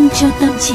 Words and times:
Vitamin 0.00 0.10
cho 0.20 0.28
tâm 0.40 0.50
trí. 0.60 0.74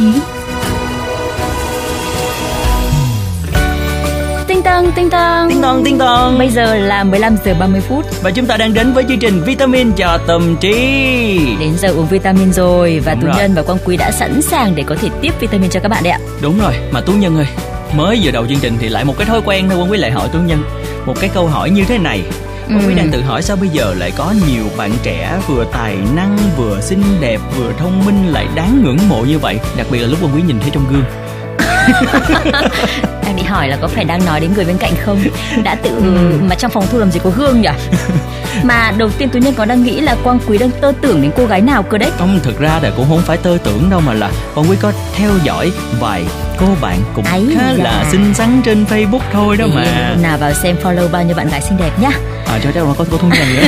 Tinh 4.48 4.62
tăng, 4.62 4.92
tinh 4.96 5.10
tăng. 5.10 5.50
Tinh 5.50 5.62
tong 5.62 5.84
tinh 5.84 5.98
tong. 5.98 6.38
Bây 6.38 6.50
giờ 6.50 6.76
là 6.76 7.04
15 7.04 7.38
giờ 7.46 7.54
30 7.60 7.82
phút. 7.82 8.06
Và 8.24 8.32
chúng 8.32 8.46
ta 8.46 8.58
đang 8.58 8.74
đến 8.74 8.94
với 8.94 9.04
chương 9.08 9.20
trình 9.20 9.42
Vitamin 9.46 9.92
cho 9.92 10.18
tâm 10.28 10.56
trí. 10.62 10.76
Đến 11.60 11.78
giờ 11.78 11.90
uống 11.90 12.08
vitamin 12.08 12.54
rồi 12.54 13.02
và 13.06 13.14
Đúng 13.14 13.22
Tú 13.22 13.28
rồi. 13.28 13.36
Nhân 13.38 13.54
và 13.56 13.62
Quang 13.62 13.80
Quý 13.86 13.98
đã 13.98 14.12
sẵn 14.12 14.42
sàng 14.42 14.76
để 14.76 14.84
có 14.84 14.96
thể 15.02 15.10
tiếp 15.22 15.34
vitamin 15.40 15.70
cho 15.70 15.80
các 15.80 15.90
bạn 15.90 16.04
đấy 16.04 16.12
ạ. 16.12 16.20
Đúng 16.42 16.60
rồi, 16.60 16.74
mà 16.92 17.02
Tú 17.02 17.14
Nhân 17.14 17.38
ơi, 17.38 17.48
mới 17.96 18.20
vừa 18.24 18.32
đầu 18.32 18.46
chương 18.48 18.60
trình 18.60 18.78
thì 18.80 18.90
lại 18.90 19.06
một 19.06 19.18
cái 19.18 19.26
thói 19.26 19.42
quen 19.46 19.70
thôi 19.70 19.78
Quân 19.80 19.92
Quý 19.92 19.98
lại 19.98 20.12
hỏi 20.12 20.30
Tú 20.34 20.40
Nhân 20.40 20.64
một 21.06 21.14
cái 21.20 21.30
câu 21.34 21.48
hỏi 21.48 21.70
như 21.70 21.84
thế 21.86 21.98
này. 21.98 22.22
Quý 22.68 22.76
Ừ. 22.88 22.94
đang 22.96 23.12
tự 23.12 23.22
hỏi 23.22 23.42
sao 23.42 23.58
bây 23.58 23.70
giờ 23.70 23.94
lại 23.98 24.12
có 24.18 24.34
nhiều 24.48 24.64
bạn 24.78 24.92
trẻ 25.04 25.38
vừa 25.48 25.66
tài 25.72 25.98
năng, 26.16 26.38
vừa 26.58 26.82
xinh 26.82 27.04
đẹp, 27.22 27.40
vừa 27.58 27.72
thông 27.80 28.06
minh 28.06 28.28
lại 28.28 28.48
đáng 28.56 28.84
ngưỡng 28.84 28.98
mộ 29.10 29.22
như 29.22 29.40
vậy, 29.40 29.60
đặc 29.78 29.88
biệt 29.92 30.00
là 30.00 30.08
lúc 30.08 30.20
Quân 30.22 30.32
Quý 30.36 30.42
nhìn 30.48 30.60
thấy 30.60 30.70
trong 30.74 30.86
gương. 30.92 31.04
Đang 33.26 33.36
định 33.36 33.46
hỏi 33.46 33.68
là 33.68 33.78
có 33.82 33.88
phải 33.88 34.04
đang 34.06 34.26
nói 34.26 34.40
đến 34.40 34.54
người 34.56 34.66
bên 34.66 34.78
cạnh 34.78 34.92
không? 35.06 35.20
Đã 35.64 35.76
tự 35.76 36.00
mà 36.50 36.56
trong 36.56 36.72
phòng 36.72 36.86
thu 36.92 36.98
làm 37.00 37.12
gì 37.12 37.20
có 37.24 37.30
gương 37.30 37.62
nhỉ? 37.62 37.70
mà 38.64 38.94
đầu 38.98 39.10
tiên 39.18 39.30
Tú 39.30 39.40
Nhân 39.40 39.54
có 39.54 39.66
đang 39.66 39.84
nghĩ 39.84 40.00
là 40.02 40.16
Quang 40.24 40.40
Quý 40.48 40.58
đang 40.58 40.70
tơ 40.82 40.92
tưởng 41.02 41.22
đến 41.22 41.32
cô 41.38 41.46
gái 41.46 41.62
nào 41.62 41.84
cơ 41.84 41.98
đấy? 41.98 42.12
Không, 42.18 42.40
thực 42.44 42.60
ra 42.60 42.80
là 42.84 42.92
cũng 42.98 43.06
không 43.10 43.22
phải 43.22 43.38
tơ 43.38 43.58
tưởng 43.64 43.90
đâu 43.90 44.02
mà 44.06 44.14
là 44.14 44.32
Quân 44.56 44.66
Quý 44.70 44.78
có 44.82 44.92
theo 45.16 45.32
dõi 45.44 45.72
vài 46.00 46.26
cô 46.60 46.66
bạn 46.82 46.98
cũng 47.16 47.26
Ấy 47.26 47.48
khá 47.58 47.72
da. 47.78 47.84
là 47.84 48.06
xinh 48.12 48.34
xắn 48.34 48.62
trên 48.66 48.86
Facebook 48.90 49.20
thôi 49.34 49.58
đó 49.58 49.66
Thì 49.70 49.76
mà. 49.76 50.16
nào 50.22 50.38
vào 50.38 50.54
xem 50.54 50.76
follow 50.84 51.08
bao 51.12 51.24
nhiêu 51.24 51.36
bạn 51.36 51.50
gái 51.50 51.62
xinh 51.62 51.78
đẹp 51.78 51.92
nhá. 52.02 52.12
À 52.56 52.60
cho 52.64 52.72
đâu 52.72 52.96
có 52.98 53.06
cô 53.12 53.18
Thu 53.18 53.28
Nhân 53.28 53.56
nữa 53.56 53.68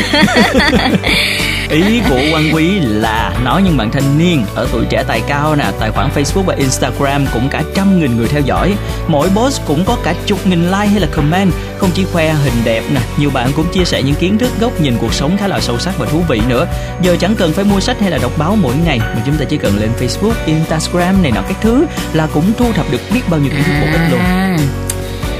Ý 1.69 2.01
của 2.09 2.19
Quang 2.31 2.53
Quý 2.53 2.79
là 2.79 3.33
nói 3.43 3.61
những 3.63 3.77
bạn 3.77 3.91
thanh 3.91 4.17
niên 4.17 4.45
ở 4.55 4.67
tuổi 4.71 4.85
trẻ 4.89 5.03
tài 5.07 5.21
cao 5.27 5.55
nè, 5.55 5.65
tài 5.79 5.91
khoản 5.91 6.09
Facebook 6.15 6.41
và 6.43 6.55
Instagram 6.55 7.25
cũng 7.33 7.49
cả 7.49 7.63
trăm 7.75 7.99
nghìn 7.99 8.17
người 8.17 8.27
theo 8.27 8.41
dõi. 8.41 8.73
Mỗi 9.07 9.29
post 9.35 9.61
cũng 9.65 9.85
có 9.85 9.97
cả 10.03 10.15
chục 10.25 10.47
nghìn 10.47 10.65
like 10.65 10.85
hay 10.85 10.99
là 10.99 11.07
comment, 11.11 11.51
không 11.77 11.89
chỉ 11.93 12.05
khoe 12.13 12.33
hình 12.33 12.53
đẹp 12.63 12.83
nè, 12.93 13.01
nhiều 13.17 13.29
bạn 13.29 13.51
cũng 13.55 13.73
chia 13.73 13.85
sẻ 13.85 14.03
những 14.03 14.15
kiến 14.15 14.37
thức 14.37 14.51
góc 14.59 14.81
nhìn 14.81 14.97
cuộc 15.01 15.13
sống 15.13 15.37
khá 15.37 15.47
là 15.47 15.59
sâu 15.59 15.79
sắc 15.79 15.97
và 15.97 16.05
thú 16.05 16.23
vị 16.27 16.41
nữa. 16.47 16.67
Giờ 17.01 17.15
chẳng 17.19 17.35
cần 17.35 17.53
phải 17.53 17.65
mua 17.65 17.79
sách 17.79 17.99
hay 17.99 18.11
là 18.11 18.17
đọc 18.17 18.31
báo 18.37 18.55
mỗi 18.55 18.73
ngày 18.85 18.99
mà 18.99 19.21
chúng 19.25 19.35
ta 19.35 19.45
chỉ 19.45 19.57
cần 19.57 19.77
lên 19.79 19.89
Facebook, 19.99 20.33
Instagram 20.45 21.23
này 21.23 21.31
nọ 21.31 21.41
các 21.41 21.57
thứ 21.61 21.85
là 22.13 22.27
cũng 22.33 22.53
thu 22.57 22.73
thập 22.73 22.91
được 22.91 23.01
biết 23.13 23.21
bao 23.29 23.39
nhiêu 23.39 23.49
kiến 23.49 23.63
thức 23.63 23.73
bổ 23.81 23.87
ích 23.91 24.11
luôn. 24.11 24.21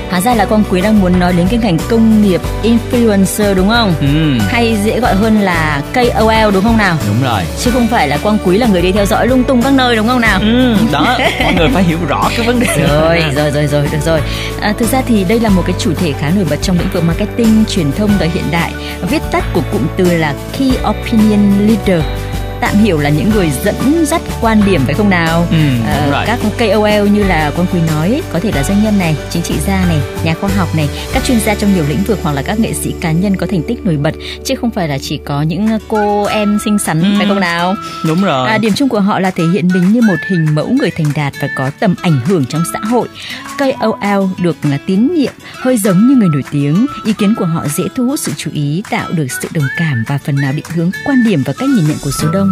Hóa 0.10 0.22
ra 0.22 0.34
là 0.36 0.46
Quang 0.46 0.64
Quý 0.72 0.82
đang 0.82 1.00
muốn 1.00 1.20
nói 1.20 1.34
đến 1.38 1.48
cái 1.50 1.60
ngành 1.64 1.78
công 1.90 2.22
nghiệp 2.22 2.42
influencer 2.64 3.56
đúng 3.56 3.70
không? 3.70 3.94
Ừ, 4.02 4.44
Hay 4.48 4.78
dễ 4.86 5.00
gọi 5.00 5.16
hơn 5.16 5.40
là 5.42 5.82
KOL 5.94 6.54
đúng 6.54 6.64
không 6.64 6.78
nào? 6.78 6.98
đúng 7.08 7.24
rồi. 7.30 7.42
Chứ 7.60 7.72
không 7.72 7.88
phải 7.88 8.08
là 8.08 8.18
Quang 8.18 8.38
Quý 8.46 8.58
là 8.58 8.68
người 8.68 8.82
đi 8.82 8.92
theo 8.92 9.06
dõi 9.06 9.28
lung 9.28 9.44
tung 9.44 9.62
các 9.62 9.74
nơi 9.74 9.96
đúng 9.96 10.08
không 10.08 10.22
nào? 10.22 10.40
Ừ, 10.42 10.76
đó, 10.92 11.18
mọi 11.44 11.54
người 11.54 11.70
phải 11.74 11.84
hiểu 11.84 11.98
rõ 12.08 12.30
cái 12.38 12.48
vấn 12.48 12.60
đề. 12.60 12.88
rồi 12.88 13.24
rồi 13.36 13.52
rồi 13.52 13.68
rồi 13.68 13.88
được 13.92 13.98
rồi 14.06 14.22
à, 14.62 14.74
thực 14.80 14.92
ra 14.92 15.02
thì 15.08 15.24
đây 15.24 15.40
là 15.40 15.50
một 15.50 15.64
cái 15.68 15.76
chủ 15.80 15.94
thể 15.94 16.14
khá 16.20 16.30
nổi 16.36 16.46
bật 16.50 16.58
trong 16.62 16.80
lĩnh 16.80 16.90
vực 16.94 17.04
marketing 17.04 17.64
truyền 17.70 17.92
thông 17.92 18.10
thời 18.20 18.30
hiện 18.30 18.44
đại 18.52 18.72
viết 19.10 19.22
tắt 19.32 19.44
của 19.54 19.62
cụm 19.72 19.82
từ 19.98 20.18
là 20.18 20.34
key 20.60 20.72
opinion 20.90 21.68
leader 21.68 22.02
tạm 22.62 22.76
hiểu 22.78 22.98
là 23.00 23.10
những 23.10 23.30
người 23.30 23.52
dẫn 23.64 24.06
dắt 24.06 24.22
quan 24.42 24.62
điểm 24.66 24.82
phải 24.86 24.94
không 24.94 25.10
nào 25.10 25.48
Ừ, 25.52 25.58
Ờ, 25.88 26.12
rồi. 26.12 26.24
các 26.28 26.40
KOL 26.60 27.10
như 27.10 27.24
là 27.24 27.52
Quang 27.56 27.68
Quý 27.74 27.80
nói 27.88 28.22
có 28.34 28.40
thể 28.40 28.52
là 28.56 28.64
doanh 28.64 28.84
nhân 28.84 28.98
này 29.00 29.16
chính 29.30 29.42
trị 29.44 29.56
gia 29.68 29.86
này 29.86 30.00
nhà 30.24 30.34
khoa 30.42 30.50
học 30.58 30.76
này 30.76 30.90
các 31.14 31.24
chuyên 31.26 31.40
gia 31.40 31.56
trong 31.56 31.74
nhiều 31.74 31.84
lĩnh 31.90 32.04
vực 32.04 32.20
hoặc 32.24 32.34
là 32.34 32.42
các 32.42 32.60
nghệ 32.60 32.74
sĩ 32.74 32.94
cá 33.02 33.12
nhân 33.12 33.36
có 33.36 33.48
thành 33.52 33.62
tích 33.68 33.86
nổi 33.86 33.98
bật 33.98 34.14
chứ 34.46 34.56
không 34.62 34.72
phải 34.72 34.88
là 34.88 34.98
chỉ 34.98 35.20
có 35.26 35.42
những 35.42 35.68
cô 35.88 36.26
em 36.26 36.60
xinh 36.66 36.80
xắn 36.80 37.02
Ừ. 37.04 37.10
phải 37.18 37.28
không 37.28 37.40
nào 37.40 37.76
Đúng 38.08 38.24
rồi. 38.24 38.48
À, 38.50 38.58
điểm 38.58 38.74
chung 38.76 38.90
của 38.90 39.00
họ 39.00 39.20
là 39.20 39.32
thể 39.32 39.44
hiện 39.54 39.68
mình 39.74 39.94
như 39.94 40.02
một 40.02 40.16
hình 40.30 40.56
mẫu 40.56 40.70
người 40.70 40.92
thành 40.92 41.08
đạt 41.16 41.34
và 41.42 41.48
có 41.58 41.70
tầm 41.80 41.96
ảnh 42.02 42.20
hưởng 42.26 42.46
trong 42.46 42.64
xã 42.74 42.80
hội. 42.80 43.08
KOL 43.58 44.26
được 44.42 44.56
là 44.64 44.78
tín 44.86 45.14
nhiệm, 45.16 45.34
hơi 45.62 45.78
giống 45.78 46.08
như 46.08 46.16
người 46.16 46.30
nổi 46.30 46.44
tiếng. 46.52 46.86
Ý 47.06 47.14
kiến 47.14 47.34
của 47.38 47.46
họ 47.46 47.66
dễ 47.78 47.84
thu 47.96 48.06
hút 48.06 48.20
sự 48.20 48.32
chú 48.38 48.52
ý, 48.54 48.84
tạo 48.90 49.12
được 49.12 49.28
sự 49.42 49.48
đồng 49.54 49.68
cảm 49.78 50.04
và 50.08 50.18
phần 50.26 50.36
nào 50.36 50.52
định 50.56 50.66
hướng 50.76 50.92
quan 51.06 51.24
điểm 51.26 51.44
và 51.46 51.54
cách 51.60 51.70
nhìn 51.70 51.88
nhận 51.88 51.98
của 52.04 52.12
số 52.12 52.28
đông. 52.32 52.47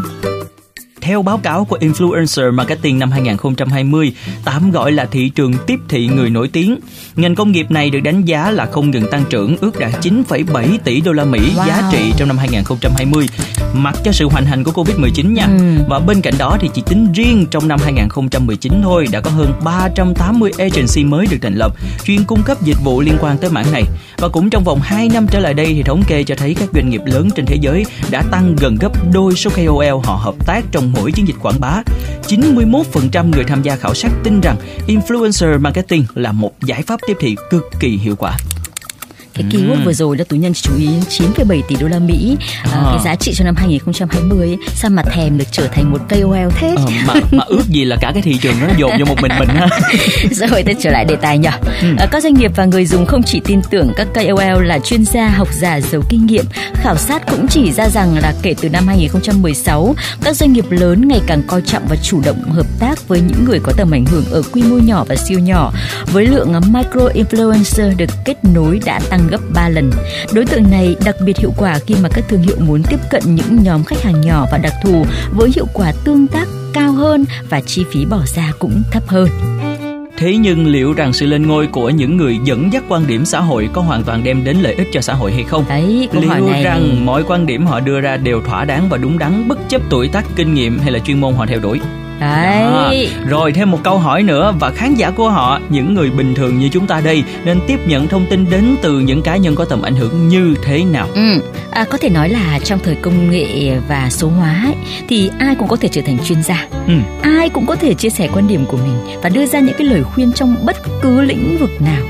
Theo 1.02 1.22
báo 1.22 1.38
cáo 1.38 1.66
của 1.66 1.78
Influencer 1.78 2.54
Marketing 2.54 3.00
năm 3.00 3.12
2020, 3.12 4.14
tạm 4.46 4.72
gọi 4.72 4.92
là 4.92 5.06
thị 5.06 5.30
trường 5.30 5.54
tiếp 5.68 5.80
thị 5.90 6.08
người 6.08 6.30
nổi 6.30 6.48
tiếng, 6.48 6.80
ngành 7.16 7.36
công 7.36 7.52
nghiệp 7.52 7.72
này 7.72 7.90
được 7.90 8.00
đánh 8.00 8.26
giá 8.26 8.52
là 8.52 8.66
không 8.66 8.92
ngừng 8.92 9.12
tăng 9.12 9.24
trưởng, 9.30 9.58
ước 9.58 9.80
đạt 9.80 9.92
9,7 10.02 10.78
tỷ 10.84 11.02
đô 11.02 11.12
la 11.12 11.26
Mỹ 11.26 11.40
Wow. 11.56 11.68
giá 11.68 11.90
trị 11.92 12.14
trong 12.18 12.28
năm 12.28 12.38
2020, 12.38 13.28
mặc 13.74 13.96
cho 14.04 14.12
sự 14.12 14.28
hoành 14.30 14.46
hành 14.46 14.64
của 14.64 14.72
Covid-19 14.72 15.34
nha. 15.34 15.46
Ừ. 15.46 15.84
Và 15.88 16.00
bên 16.00 16.22
cạnh 16.22 16.34
đó 16.38 16.58
thì 16.62 16.70
chỉ 16.74 16.82
tính 16.86 17.12
riêng 17.14 17.46
trong 17.52 17.68
năm 17.68 17.80
2019 17.84 18.82
thôi 18.84 19.08
đã 19.12 19.22
có 19.22 19.32
hơn 19.32 19.54
380 19.64 20.52
agency 20.58 21.04
mới 21.04 21.28
được 21.32 21.38
thành 21.42 21.56
lập, 21.56 21.72
chuyên 22.04 22.24
cung 22.24 22.44
cấp 22.44 22.62
dịch 22.62 22.78
vụ 22.84 23.02
liên 23.02 23.18
quan 23.22 23.38
tới 23.38 23.50
mảng 23.50 23.72
này. 23.72 23.84
Và 24.18 24.28
cũng 24.28 24.50
trong 24.50 24.64
vòng 24.64 24.80
2 24.84 25.10
năm 25.10 25.28
trở 25.32 25.40
lại 25.40 25.54
đây 25.54 25.66
thì 25.66 25.84
thống 25.84 26.04
kê 26.08 26.24
cho 26.24 26.36
thấy 26.36 26.56
các 26.60 26.70
doanh 26.74 26.90
nghiệp 26.90 27.02
lớn 27.06 27.30
trên 27.36 27.46
thế 27.46 27.58
giới 27.62 27.86
đã 28.12 28.24
tăng 28.32 28.56
gần 28.56 28.78
gấp 28.80 28.92
đôi 29.14 29.36
số 29.36 29.50
KOL 29.56 30.04
họ 30.04 30.16
hợp 30.16 30.36
tác 30.46 30.66
trong 30.72 30.92
mỗi 30.92 31.12
chiến 31.12 31.28
dịch 31.28 31.36
quảng 31.42 31.60
bá. 31.60 31.82
91% 32.28 33.32
người 33.32 33.44
tham 33.44 33.62
gia 33.62 33.76
khảo 33.76 33.94
sát 33.94 34.12
tin 34.24 34.42
rằng 34.42 34.56
influencer 34.88 35.60
marketing 35.60 36.06
là 36.16 36.32
một 36.32 36.52
giải 36.62 36.82
pháp 36.82 37.00
tiếp 37.08 37.18
thị 37.20 37.36
cực 37.50 37.64
kỳ 37.80 37.98
hiệu 37.98 38.16
quả. 38.16 38.38
Cái 39.36 39.46
keyword 39.52 39.86
vừa 39.86 39.94
rồi 39.94 40.18
là 40.18 40.24
tú 40.30 40.36
nhân 40.36 40.54
chú 40.54 40.72
ý 40.78 40.88
9,7 41.10 41.62
tỷ 41.68 41.76
đô 41.76 41.88
la 41.88 42.00
Mỹ, 42.00 42.38
à, 42.64 42.70
À. 42.74 42.84
cái 42.86 43.00
giá 43.06 43.16
trị 43.16 43.34
cho 43.36 43.46
năm 43.46 43.56
2020 43.56 44.48
ấy, 44.48 44.58
sao 44.76 44.92
mà 44.92 45.04
thèm 45.04 45.38
được 45.38 45.46
trở 45.52 45.68
thành 45.68 45.92
một 45.92 45.98
KOL 46.10 46.50
thế? 46.60 46.74
Ờ, 46.78 46.86
mà 47.08 47.14
mà 47.32 47.44
ước 47.48 47.64
gì 47.68 47.86
là 47.86 47.96
cả 48.02 48.12
cái 48.14 48.22
thị 48.22 48.38
trường 48.42 48.56
nó 48.62 48.68
dồn 48.78 48.92
vô 49.00 49.06
một 49.06 49.22
mình 49.22 49.32
mình 49.40 49.50
ha. 49.50 49.68
Rồi 50.32 50.64
tôi 50.64 50.76
trở 50.80 50.90
lại 50.92 51.06
đề 51.06 51.16
tài 51.16 51.38
nhỉ. 51.38 51.50
À, 51.98 52.08
các 52.12 52.24
doanh 52.24 52.34
nghiệp 52.34 52.52
và 52.56 52.66
người 52.66 52.86
dùng 52.86 53.06
không 53.06 53.24
chỉ 53.24 53.42
tin 53.46 53.62
tưởng 53.70 53.92
các 53.98 54.08
KOL 54.14 54.66
là 54.66 54.80
chuyên 54.80 55.06
gia 55.06 55.28
học 55.30 55.48
giả 55.54 55.80
giàu 55.82 56.02
kinh 56.10 56.26
nghiệm, 56.26 56.46
khảo 56.74 56.98
sát 56.98 57.22
cũng 57.32 57.48
chỉ 57.48 57.72
ra 57.72 57.90
rằng 57.90 58.18
là 58.18 58.34
kể 58.42 58.56
từ 58.62 58.70
năm 58.70 58.88
2016, 58.88 59.96
các 60.24 60.36
doanh 60.36 60.54
nghiệp 60.54 60.66
lớn 60.70 61.08
ngày 61.08 61.22
càng 61.28 61.42
coi 61.48 61.62
trọng 61.62 61.84
và 61.90 61.96
chủ 62.04 62.22
động 62.26 62.44
hợp 62.52 62.66
tác 62.80 63.08
với 63.08 63.22
những 63.22 63.46
người 63.46 63.60
có 63.64 63.74
tầm 63.78 63.92
ảnh 63.92 64.06
hưởng 64.06 64.26
ở 64.32 64.42
quy 64.52 64.64
mô 64.64 64.78
nhỏ 64.78 65.04
và 65.08 65.16
siêu 65.16 65.40
nhỏ. 65.40 65.72
Với 66.06 66.26
lượng 66.26 66.54
micro 66.74 67.10
influencer 67.14 67.98
được 67.98 68.10
kết 68.26 68.36
nối 68.44 68.80
đã 68.86 69.00
tăng 69.10 69.25
gấp 69.28 69.42
3 69.54 69.70
lần. 69.70 69.92
Đối 70.34 70.46
tượng 70.46 70.72
này 70.72 70.96
đặc 71.06 71.16
biệt 71.26 71.38
hiệu 71.38 71.54
quả 71.58 71.80
khi 71.86 71.96
mà 72.04 72.10
các 72.10 72.26
thương 72.28 72.42
hiệu 72.42 72.56
muốn 72.60 72.84
tiếp 72.84 73.00
cận 73.10 73.22
những 73.26 73.64
nhóm 73.64 73.84
khách 73.84 74.04
hàng 74.04 74.22
nhỏ 74.22 74.46
và 74.52 74.58
đặc 74.58 74.74
thù 74.84 75.06
với 75.32 75.52
hiệu 75.56 75.66
quả 75.74 75.94
tương 76.04 76.28
tác 76.28 76.48
cao 76.74 76.92
hơn 76.92 77.26
và 77.50 77.62
chi 77.62 77.86
phí 77.92 78.06
bỏ 78.06 78.20
ra 78.26 78.52
cũng 78.60 78.84
thấp 78.92 79.04
hơn. 79.08 79.28
Thế 80.18 80.38
nhưng 80.38 80.68
liệu 80.68 80.94
rằng 80.94 81.14
sự 81.14 81.26
lên 81.26 81.48
ngôi 81.48 81.68
của 81.68 81.90
những 81.90 82.18
người 82.18 82.40
dẫn 82.44 82.74
dắt 82.74 82.84
quan 82.90 83.08
điểm 83.08 83.26
xã 83.26 83.40
hội 83.40 83.70
có 83.74 83.82
hoàn 83.82 84.04
toàn 84.04 84.24
đem 84.24 84.44
đến 84.44 84.58
lợi 84.58 84.74
ích 84.74 84.88
cho 84.92 85.02
xã 85.02 85.14
hội 85.14 85.32
hay 85.32 85.44
không? 85.44 85.66
Đấy, 85.70 86.10
câu 86.14 86.22
hỏi 86.28 86.40
Liệu 86.42 86.50
này 86.50 86.64
rằng 86.64 87.06
mọi 87.06 87.24
quan 87.28 87.46
điểm 87.46 87.66
họ 87.66 87.80
đưa 87.80 88.02
ra 88.02 88.18
đều 88.18 88.42
thỏa 88.42 88.66
đáng 88.66 88.90
và 88.90 88.98
đúng 88.98 89.18
đắn 89.18 89.48
bất 89.48 89.58
chấp 89.70 89.82
tuổi 89.90 90.08
tác, 90.08 90.26
kinh 90.36 90.54
nghiệm 90.54 90.80
hay 90.80 90.92
là 90.92 91.00
chuyên 91.00 91.22
môn 91.22 91.34
họ 91.34 91.46
theo 91.46 91.60
đuổi? 91.60 91.80
Đấy. 92.20 92.62
Đó. 92.62 92.92
Rồi 93.28 93.52
thêm 93.52 93.72
một 93.72 93.80
câu 93.84 93.98
hỏi 93.98 94.24
nữa 94.24 94.54
và 94.60 94.70
khán 94.70 94.94
giả 94.94 95.12
của 95.12 95.30
họ, 95.30 95.60
những 95.70 95.94
người 95.94 96.10
bình 96.10 96.36
thường 96.36 96.60
như 96.60 96.70
chúng 96.70 96.88
ta 96.88 97.02
đây 97.02 97.24
nên 97.46 97.60
tiếp 97.68 97.80
nhận 97.88 98.08
thông 98.08 98.26
tin 98.30 98.50
đến 98.50 98.76
từ 98.82 99.00
những 99.00 99.22
cá 99.22 99.36
nhân 99.38 99.56
có 99.56 99.66
tầm 99.66 99.82
ảnh 99.82 99.96
hưởng 99.96 100.28
như 100.28 100.56
thế 100.64 100.84
nào? 100.84 101.08
Ừ, 101.16 101.42
à, 101.72 101.86
có 101.90 101.98
thể 101.98 102.10
nói 102.10 102.30
là 102.30 102.60
trong 102.64 102.80
thời 102.84 102.96
công 102.96 103.32
nghệ 103.32 103.78
và 103.88 104.10
số 104.10 104.28
hóa 104.28 104.62
ấy, 104.66 104.76
thì 105.08 105.30
ai 105.40 105.56
cũng 105.56 105.68
có 105.68 105.76
thể 105.76 105.90
trở 105.92 106.02
thành 106.06 106.18
chuyên 106.26 106.44
gia. 106.44 106.68
Ừ. 106.88 106.94
Ai 107.22 107.50
cũng 107.50 107.66
có 107.66 107.76
thể 107.76 107.94
chia 107.94 108.10
sẻ 108.10 108.28
quan 108.34 108.48
điểm 108.48 108.66
của 108.66 108.78
mình 108.78 109.20
và 109.24 109.30
đưa 109.30 109.46
ra 109.46 109.60
những 109.60 109.76
cái 109.78 109.88
lời 109.88 110.04
khuyên 110.04 110.32
trong 110.32 110.56
bất 110.66 110.78
cứ 111.02 111.22
lĩnh 111.22 111.58
vực 111.60 111.82
nào. 111.82 112.04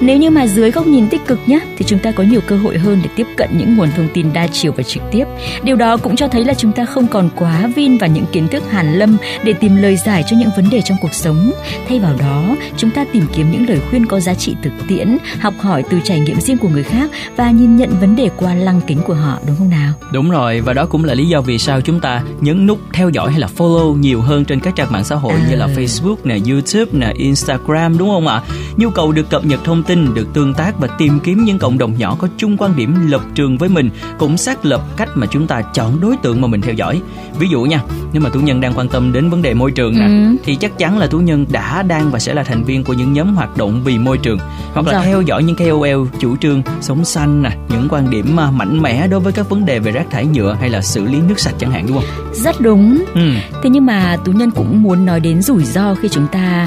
Nếu 0.00 0.16
như 0.16 0.30
mà 0.30 0.46
dưới 0.46 0.70
góc 0.70 0.86
nhìn 0.86 1.08
tích 1.08 1.26
cực 1.26 1.38
nhé 1.46 1.60
thì 1.78 1.84
chúng 1.88 1.98
ta 1.98 2.12
có 2.12 2.22
nhiều 2.22 2.40
cơ 2.46 2.56
hội 2.56 2.78
hơn 2.78 3.00
để 3.02 3.10
tiếp 3.16 3.26
cận 3.36 3.48
những 3.58 3.76
nguồn 3.76 3.88
thông 3.96 4.08
tin 4.14 4.32
đa 4.32 4.46
chiều 4.46 4.72
và 4.76 4.82
trực 4.82 5.02
tiếp. 5.10 5.24
Điều 5.62 5.76
đó 5.76 5.96
cũng 5.96 6.16
cho 6.16 6.28
thấy 6.28 6.44
là 6.44 6.54
chúng 6.54 6.72
ta 6.72 6.84
không 6.84 7.06
còn 7.06 7.30
quá 7.36 7.70
vin 7.76 7.98
vào 7.98 8.10
những 8.10 8.24
kiến 8.32 8.48
thức 8.48 8.62
hàn 8.70 8.98
lâm 8.98 9.16
để 9.44 9.52
tìm 9.52 9.76
lời 9.76 9.96
giải 9.96 10.24
cho 10.30 10.36
những 10.36 10.50
vấn 10.56 10.70
đề 10.70 10.82
trong 10.82 10.98
cuộc 11.00 11.14
sống. 11.14 11.52
Thay 11.88 11.98
vào 12.00 12.14
đó, 12.18 12.56
chúng 12.76 12.90
ta 12.90 13.04
tìm 13.12 13.24
kiếm 13.34 13.50
những 13.50 13.68
lời 13.68 13.80
khuyên 13.90 14.06
có 14.06 14.20
giá 14.20 14.34
trị 14.34 14.56
thực 14.62 14.72
tiễn, 14.88 15.18
học 15.40 15.54
hỏi 15.60 15.84
từ 15.90 16.00
trải 16.04 16.20
nghiệm 16.20 16.40
riêng 16.40 16.58
của 16.58 16.68
người 16.68 16.82
khác 16.82 17.10
và 17.36 17.50
nhìn 17.50 17.76
nhận 17.76 17.90
vấn 18.00 18.16
đề 18.16 18.30
qua 18.36 18.54
lăng 18.54 18.80
kính 18.86 18.98
của 19.06 19.14
họ 19.14 19.38
đúng 19.46 19.56
không 19.56 19.70
nào? 19.70 19.92
Đúng 20.12 20.30
rồi 20.30 20.60
và 20.60 20.72
đó 20.72 20.86
cũng 20.86 21.04
là 21.04 21.14
lý 21.14 21.28
do 21.28 21.40
vì 21.40 21.58
sao 21.58 21.80
chúng 21.80 22.00
ta 22.00 22.22
nhấn 22.40 22.66
nút 22.66 22.78
theo 22.92 23.08
dõi 23.10 23.30
hay 23.30 23.40
là 23.40 23.48
follow 23.56 23.96
nhiều 23.96 24.20
hơn 24.20 24.44
trên 24.44 24.60
các 24.60 24.76
trang 24.76 24.92
mạng 24.92 25.04
xã 25.04 25.16
hội 25.16 25.32
À. 25.32 25.46
như 25.50 25.56
là 25.56 25.66
Facebook 25.66 26.16
nè, 26.24 26.38
YouTube 26.50 26.92
nè, 26.92 27.12
Instagram 27.16 27.98
đúng 27.98 28.08
không 28.08 28.26
ạ? 28.26 28.42
Nhu 28.76 28.90
cầu 28.90 29.12
được 29.12 29.30
cập 29.30 29.44
nhật 29.44 29.60
thông 29.64 29.82
tin 29.82 29.89
tin, 29.90 30.14
được 30.14 30.26
tương 30.32 30.54
tác 30.54 30.78
và 30.78 30.88
tìm 30.98 31.20
kiếm 31.20 31.44
những 31.44 31.58
cộng 31.58 31.78
đồng 31.78 31.98
nhỏ 31.98 32.16
có 32.18 32.28
chung 32.36 32.56
quan 32.56 32.76
điểm 32.76 32.94
lập 33.08 33.20
trường 33.34 33.58
với 33.58 33.68
mình 33.68 33.90
cũng 34.18 34.36
xác 34.36 34.64
lập 34.64 34.82
cách 34.96 35.08
mà 35.14 35.26
chúng 35.26 35.46
ta 35.46 35.62
chọn 35.62 36.00
đối 36.00 36.16
tượng 36.16 36.40
mà 36.40 36.48
mình 36.48 36.60
theo 36.60 36.74
dõi. 36.74 37.00
Ví 37.38 37.48
dụ 37.48 37.62
nha, 37.62 37.80
nếu 38.12 38.22
mà 38.22 38.30
tú 38.30 38.40
nhân 38.40 38.60
đang 38.60 38.72
quan 38.74 38.88
tâm 38.88 39.12
đến 39.12 39.30
vấn 39.30 39.42
đề 39.42 39.54
môi 39.54 39.70
trường 39.70 39.98
nè, 39.98 40.04
ừ. 40.06 40.36
thì 40.44 40.56
chắc 40.56 40.78
chắn 40.78 40.98
là 40.98 41.06
tú 41.06 41.18
nhân 41.18 41.46
đã 41.52 41.82
đang 41.82 42.10
và 42.10 42.18
sẽ 42.18 42.34
là 42.34 42.42
thành 42.42 42.64
viên 42.64 42.84
của 42.84 42.92
những 42.92 43.12
nhóm 43.12 43.34
hoạt 43.34 43.56
động 43.56 43.82
vì 43.84 43.98
môi 43.98 44.18
trường 44.18 44.38
hoặc 44.72 44.86
là 44.86 45.02
theo 45.04 45.22
dõi 45.22 45.42
những 45.42 45.56
KOL 45.56 46.18
chủ 46.18 46.36
trương 46.36 46.62
sống 46.80 47.04
xanh 47.04 47.42
nè, 47.42 47.50
những 47.68 47.88
quan 47.90 48.10
điểm 48.10 48.36
mạnh 48.36 48.82
mẽ 48.82 49.08
đối 49.08 49.20
với 49.20 49.32
các 49.32 49.48
vấn 49.48 49.66
đề 49.66 49.78
về 49.78 49.92
rác 49.92 50.10
thải 50.10 50.26
nhựa 50.26 50.56
hay 50.60 50.70
là 50.70 50.80
xử 50.80 51.04
lý 51.04 51.18
nước 51.28 51.40
sạch 51.40 51.54
chẳng 51.58 51.70
hạn 51.70 51.86
đúng 51.88 51.96
không? 51.96 52.32
Rất 52.32 52.60
đúng. 52.60 53.04
Ừ. 53.14 53.30
Thế 53.62 53.70
nhưng 53.70 53.86
mà 53.86 54.16
tú 54.24 54.32
nhân 54.32 54.50
cũng 54.50 54.82
muốn 54.82 55.06
nói 55.06 55.20
đến 55.20 55.42
rủi 55.42 55.64
ro 55.64 55.94
khi 55.94 56.08
chúng 56.08 56.26
ta 56.32 56.66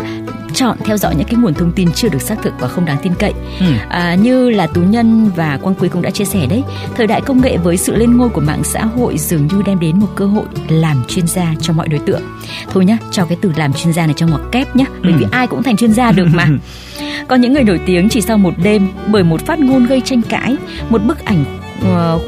chọn 0.53 0.77
theo 0.83 0.97
dõi 0.97 1.15
những 1.15 1.27
cái 1.27 1.35
nguồn 1.35 1.53
thông 1.53 1.71
tin 1.71 1.91
chưa 1.91 2.09
được 2.09 2.21
xác 2.21 2.35
thực 2.43 2.53
và 2.59 2.67
không 2.67 2.85
đáng 2.85 2.97
tin 3.03 3.13
cậy 3.19 3.33
ừ. 3.59 3.65
à, 3.89 4.15
như 4.15 4.49
là 4.49 4.67
tú 4.67 4.81
nhân 4.81 5.31
và 5.35 5.57
quang 5.57 5.75
quý 5.75 5.89
cũng 5.89 6.01
đã 6.01 6.09
chia 6.09 6.25
sẻ 6.25 6.45
đấy 6.45 6.63
thời 6.95 7.07
đại 7.07 7.21
công 7.21 7.41
nghệ 7.41 7.57
với 7.57 7.77
sự 7.77 7.95
lên 7.95 8.17
ngôi 8.17 8.29
của 8.29 8.41
mạng 8.41 8.63
xã 8.63 8.85
hội 8.85 9.17
dường 9.17 9.47
như 9.47 9.61
đem 9.65 9.79
đến 9.79 9.99
một 9.99 10.07
cơ 10.15 10.25
hội 10.25 10.45
làm 10.69 11.03
chuyên 11.07 11.27
gia 11.27 11.53
cho 11.61 11.73
mọi 11.73 11.87
đối 11.87 11.99
tượng 11.99 12.21
thôi 12.73 12.85
nhá 12.85 12.97
cho 13.11 13.25
cái 13.25 13.37
từ 13.41 13.51
làm 13.55 13.73
chuyên 13.73 13.93
gia 13.93 14.05
này 14.05 14.13
trong 14.17 14.29
ngoặc 14.29 14.41
kép 14.51 14.75
nhá 14.75 14.85
bởi 15.03 15.11
ừ. 15.11 15.17
vì 15.19 15.25
ai 15.31 15.47
cũng 15.47 15.63
thành 15.63 15.77
chuyên 15.77 15.93
gia 15.93 16.11
được 16.11 16.27
mà 16.33 16.47
có 17.27 17.35
những 17.35 17.53
người 17.53 17.63
nổi 17.63 17.79
tiếng 17.85 18.09
chỉ 18.09 18.21
sau 18.21 18.37
một 18.37 18.53
đêm 18.63 18.87
bởi 19.07 19.23
một 19.23 19.45
phát 19.45 19.59
ngôn 19.59 19.85
gây 19.85 20.01
tranh 20.05 20.21
cãi 20.29 20.55
một 20.89 21.03
bức 21.03 21.25
ảnh 21.25 21.45
uh, 21.81 22.21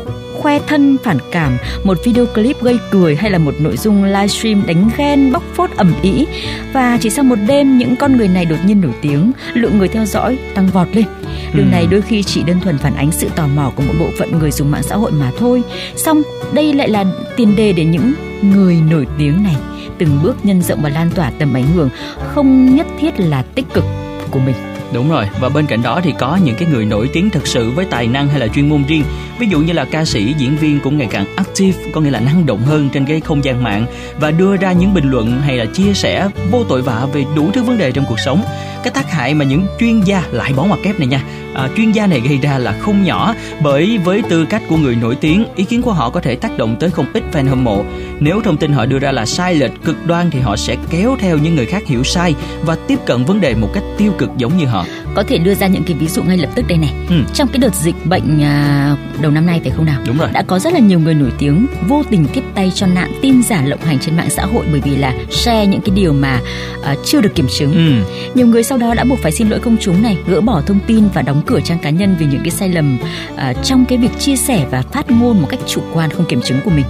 khoe 0.46 0.60
thân 0.68 0.98
phản 1.04 1.18
cảm, 1.32 1.58
một 1.84 1.98
video 2.04 2.26
clip 2.26 2.62
gây 2.62 2.80
cười 2.92 3.16
hay 3.16 3.32
là 3.32 3.38
một 3.38 3.54
nội 3.60 3.78
dung 3.78 4.04
livestream 4.04 4.64
đánh 4.66 4.90
ghen 4.98 5.32
bóc 5.32 5.44
phốt 5.54 5.70
ẩm 5.78 5.94
ý 6.02 6.26
và 6.74 6.98
chỉ 7.02 7.10
sau 7.10 7.24
một 7.24 7.36
đêm 7.48 7.78
những 7.78 7.96
con 7.96 8.18
người 8.18 8.28
này 8.28 8.46
đột 8.46 8.56
nhiên 8.66 8.82
nổi 8.82 8.92
tiếng, 9.02 9.32
lượng 9.54 9.78
người 9.78 9.88
theo 9.88 10.06
dõi 10.06 10.40
tăng 10.56 10.68
vọt 10.68 10.88
lên. 10.96 11.06
Điều 11.54 11.66
ừ. 11.66 11.72
này 11.72 11.88
đôi 11.92 12.02
khi 12.02 12.24
chỉ 12.24 12.44
đơn 12.44 12.60
thuần 12.60 12.78
phản 12.78 12.96
ánh 12.96 13.12
sự 13.12 13.30
tò 13.36 13.48
mò 13.48 13.72
của 13.76 13.84
một 13.84 13.94
bộ 14.00 14.10
phận 14.20 14.40
người 14.40 14.52
dùng 14.52 14.72
mạng 14.72 14.84
xã 14.84 14.96
hội 14.96 15.12
mà 15.12 15.32
thôi. 15.40 15.64
Xong 15.96 16.22
đây 16.54 16.74
lại 16.74 16.90
là 16.90 17.06
tiền 17.36 17.56
đề 17.56 17.74
để 17.74 17.86
những 17.86 18.14
người 18.42 18.78
nổi 18.90 19.08
tiếng 19.18 19.44
này 19.44 19.56
từng 19.98 20.20
bước 20.24 20.46
nhân 20.46 20.62
rộng 20.62 20.82
và 20.82 20.90
lan 20.90 21.10
tỏa 21.16 21.32
tầm 21.40 21.54
ảnh 21.54 21.68
hưởng 21.76 21.90
không 22.34 22.76
nhất 22.76 22.88
thiết 23.00 23.20
là 23.20 23.42
tích 23.42 23.66
cực 23.74 23.86
của 24.32 24.40
mình. 24.40 24.75
Đúng 24.96 25.10
rồi, 25.10 25.26
và 25.40 25.50
bên 25.50 25.66
cạnh 25.66 25.84
đó 25.84 26.02
thì 26.04 26.14
có 26.20 26.40
những 26.44 26.56
cái 26.56 26.68
người 26.72 26.86
nổi 26.86 27.10
tiếng 27.14 27.30
thực 27.30 27.48
sự 27.48 27.72
với 27.72 27.86
tài 27.86 28.08
năng 28.08 28.28
hay 28.28 28.40
là 28.40 28.48
chuyên 28.48 28.70
môn 28.70 28.84
riêng. 28.88 29.04
Ví 29.40 29.48
dụ 29.48 29.60
như 29.60 29.74
là 29.74 29.86
ca 29.86 30.06
sĩ, 30.06 30.34
diễn 30.38 30.58
viên 30.58 30.80
cũng 30.80 30.98
ngày 30.98 31.08
càng 31.12 31.26
active, 31.36 31.78
có 31.92 32.02
nghĩa 32.02 32.12
là 32.12 32.20
năng 32.20 32.46
động 32.46 32.62
hơn 32.62 32.90
trên 32.94 33.06
cái 33.06 33.20
không 33.20 33.44
gian 33.44 33.64
mạng 33.64 33.86
và 34.20 34.32
đưa 34.32 34.56
ra 34.56 34.72
những 34.72 34.94
bình 34.94 35.10
luận 35.12 35.42
hay 35.42 35.58
là 35.58 35.66
chia 35.66 35.94
sẻ 35.94 36.30
vô 36.52 36.64
tội 36.64 36.82
vạ 36.82 37.08
về 37.14 37.26
đủ 37.36 37.52
thứ 37.54 37.64
vấn 37.64 37.78
đề 37.78 37.92
trong 37.92 38.06
cuộc 38.10 38.20
sống. 38.26 38.44
Cái 38.86 38.94
tác 38.94 39.12
hại 39.12 39.34
mà 39.34 39.46
những 39.46 39.66
chuyên 39.80 40.02
gia 40.02 40.24
lại 40.32 40.54
bỏ 40.54 40.64
mặt 40.64 40.80
kép 40.84 41.00
này 41.00 41.08
nha, 41.08 41.24
à, 41.56 41.70
chuyên 41.78 41.92
gia 41.92 42.08
này 42.08 42.20
gây 42.20 42.38
ra 42.38 42.58
là 42.58 42.72
không 42.80 43.04
nhỏ 43.04 43.36
bởi 43.64 43.98
với 43.98 44.22
tư 44.30 44.46
cách 44.50 44.62
của 44.70 44.78
người 44.78 44.96
nổi 44.96 45.16
tiếng, 45.16 45.46
ý 45.56 45.64
kiến 45.64 45.82
của 45.82 45.94
họ 45.94 46.10
có 46.10 46.20
thể 46.20 46.36
tác 46.36 46.58
động 46.58 46.76
tới 46.80 46.90
không 46.90 47.06
ít 47.14 47.24
fan 47.32 47.50
hâm 47.50 47.64
mộ. 47.64 47.84
Nếu 48.20 48.42
thông 48.42 48.58
tin 48.58 48.74
họ 48.74 48.86
đưa 48.86 49.00
ra 49.00 49.12
là 49.12 49.26
sai 49.26 49.56
lệch, 49.56 49.84
cực 49.84 50.06
đoan 50.06 50.32
thì 50.32 50.40
họ 50.40 50.56
sẽ 50.56 50.76
kéo 50.90 51.16
theo 51.20 51.38
những 51.38 51.56
người 51.56 51.66
khác 51.66 51.84
hiểu 51.88 52.04
sai 52.04 52.36
và 52.66 52.78
tiếp 52.88 53.00
cận 53.06 53.26
vấn 53.26 53.42
đề 53.42 53.56
một 53.56 53.70
cách 53.74 53.84
tiêu 53.98 54.12
cực 54.18 54.30
giống 54.38 54.58
như 54.58 54.66
họ 54.66 54.86
có 55.16 55.24
thể 55.24 55.38
đưa 55.38 55.56
ra 55.56 55.68
những 55.68 55.84
cái 55.84 55.98
ví 56.00 56.08
dụ 56.08 56.24
ngay 56.24 56.38
lập 56.38 56.50
tức 56.56 56.66
đây 56.68 56.78
này 56.78 56.94
ừ. 57.10 57.16
trong 57.34 57.48
cái 57.48 57.58
đợt 57.58 57.76
dịch 57.76 57.96
bệnh 58.06 58.42
à, 58.42 58.96
đầu 59.22 59.32
năm 59.32 59.46
nay 59.46 59.60
phải 59.64 59.72
không 59.72 59.86
nào 59.86 60.02
đúng 60.08 60.18
rồi 60.18 60.30
đã 60.34 60.44
có 60.48 60.60
rất 60.60 60.74
là 60.74 60.80
nhiều 60.80 61.00
người 61.00 61.14
nổi 61.14 61.32
tiếng 61.38 61.68
vô 61.88 62.04
tình 62.10 62.26
tiếp 62.34 62.44
tay 62.56 62.72
cho 62.76 62.88
nạn 62.88 63.12
tin 63.22 63.44
giả 63.44 63.64
lộng 63.66 63.80
hành 63.80 64.00
trên 64.00 64.18
mạng 64.18 64.30
xã 64.30 64.46
hội 64.46 64.66
bởi 64.72 64.82
vì 64.82 64.96
là 64.96 65.14
share 65.32 65.68
những 65.68 65.82
cái 65.82 65.96
điều 65.96 66.14
mà 66.14 66.40
à, 66.84 66.96
chưa 67.06 67.22
được 67.22 67.36
kiểm 67.36 67.48
chứng 67.58 67.74
ừ. 67.74 68.12
nhiều 68.36 68.48
người 68.48 68.64
sau 68.64 68.75
sau 68.76 68.88
đó 68.88 68.94
đã 68.94 69.04
buộc 69.04 69.20
phải 69.20 69.32
xin 69.32 69.50
lỗi 69.50 69.60
công 69.60 69.78
chúng 69.82 70.04
này 70.04 70.18
gỡ 70.28 70.42
bỏ 70.42 70.62
thông 70.62 70.80
tin 70.88 71.08
và 71.14 71.22
đóng 71.22 71.42
cửa 71.46 71.60
trang 71.64 71.80
cá 71.80 71.90
nhân 71.90 72.16
vì 72.20 72.26
những 72.26 72.42
cái 72.44 72.52
sai 72.52 72.70
lầm 72.70 72.98
uh, 73.34 73.40
trong 73.64 73.86
cái 73.86 73.98
việc 73.98 74.20
chia 74.20 74.36
sẻ 74.36 74.68
và 74.72 74.82
phát 74.82 75.12
ngôn 75.12 75.42
một 75.42 75.48
cách 75.50 75.60
chủ 75.68 75.82
quan 75.94 76.10
không 76.10 76.26
kiểm 76.26 76.42
chứng 76.42 76.60
của 76.66 76.72
mình 76.72 76.86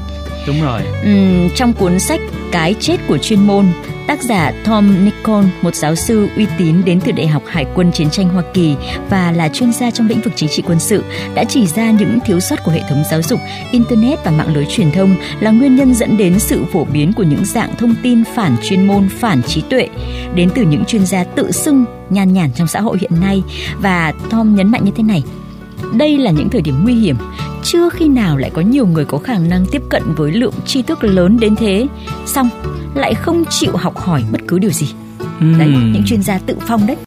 đúng 0.47 0.61
rồi 0.61 0.81
uhm, 1.01 1.49
trong 1.55 1.73
cuốn 1.73 1.99
sách 1.99 2.21
cái 2.51 2.75
chết 2.79 2.97
của 3.07 3.17
chuyên 3.17 3.39
môn 3.39 3.65
Tác 4.07 4.23
giả 4.23 4.51
Tom 4.65 5.05
Nicol, 5.05 5.45
một 5.61 5.75
giáo 5.75 5.95
sư 5.95 6.27
uy 6.35 6.47
tín 6.57 6.81
đến 6.85 7.01
từ 7.05 7.11
Đại 7.11 7.27
học 7.27 7.43
Hải 7.47 7.65
quân 7.75 7.91
Chiến 7.91 8.09
tranh 8.09 8.29
Hoa 8.29 8.43
Kỳ 8.53 8.75
và 9.09 9.31
là 9.31 9.49
chuyên 9.49 9.73
gia 9.73 9.91
trong 9.91 10.07
lĩnh 10.07 10.21
vực 10.21 10.33
chính 10.35 10.49
trị 10.49 10.63
quân 10.67 10.79
sự, 10.79 11.03
đã 11.33 11.43
chỉ 11.43 11.67
ra 11.67 11.91
những 11.91 12.19
thiếu 12.25 12.39
sót 12.39 12.55
của 12.63 12.71
hệ 12.71 12.81
thống 12.89 13.03
giáo 13.11 13.21
dục, 13.21 13.39
Internet 13.71 14.19
và 14.23 14.31
mạng 14.31 14.53
lưới 14.55 14.65
truyền 14.65 14.91
thông 14.91 15.15
là 15.39 15.51
nguyên 15.51 15.75
nhân 15.75 15.93
dẫn 15.93 16.17
đến 16.17 16.39
sự 16.39 16.63
phổ 16.73 16.85
biến 16.85 17.13
của 17.13 17.23
những 17.23 17.45
dạng 17.45 17.75
thông 17.77 17.95
tin 18.03 18.23
phản 18.35 18.55
chuyên 18.63 18.87
môn, 18.87 19.09
phản 19.09 19.43
trí 19.43 19.61
tuệ, 19.61 19.87
đến 20.35 20.49
từ 20.55 20.61
những 20.61 20.85
chuyên 20.85 21.05
gia 21.05 21.23
tự 21.23 21.51
xưng 21.51 21.85
nhàn 22.09 22.33
nhản 22.33 22.49
trong 22.55 22.67
xã 22.67 22.81
hội 22.81 22.97
hiện 23.01 23.21
nay. 23.21 23.43
Và 23.79 24.13
Tom 24.29 24.55
nhấn 24.55 24.71
mạnh 24.71 24.85
như 24.85 24.91
thế 24.95 25.03
này, 25.03 25.23
đây 25.93 26.17
là 26.17 26.31
những 26.31 26.49
thời 26.49 26.61
điểm 26.61 26.75
nguy 26.83 26.93
hiểm 26.93 27.15
chưa 27.65 27.89
khi 27.89 28.07
nào 28.07 28.37
lại 28.37 28.51
có 28.53 28.61
nhiều 28.61 28.87
người 28.87 29.05
có 29.05 29.17
khả 29.17 29.37
năng 29.37 29.65
tiếp 29.65 29.81
cận 29.89 30.03
với 30.15 30.31
lượng 30.31 30.53
tri 30.65 30.81
thức 30.81 31.03
lớn 31.03 31.37
đến 31.39 31.55
thế. 31.55 31.87
Xong 32.25 32.49
lại 32.95 33.13
không 33.13 33.43
chịu 33.49 33.71
học 33.75 33.97
hỏi 33.97 34.23
bất 34.31 34.41
cứ 34.47 34.59
điều 34.59 34.71
gì. 34.71 34.87
Uhm. 35.37 35.57
đấy 35.59 35.69
những 35.69 36.03
chuyên 36.05 36.21
gia 36.21 36.37
tự 36.37 36.57
phong 36.67 36.87
đấy 36.87 36.97